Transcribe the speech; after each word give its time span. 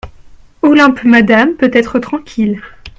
Olympe 0.63 1.03
Madame 1.03 1.53
peut 1.53 1.69
être 1.71 1.99
tranquille. 1.99 2.59